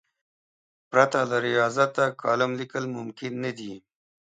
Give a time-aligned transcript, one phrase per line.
[0.89, 3.73] پرته له ریاضته کالم لیکل ممکن نه دي.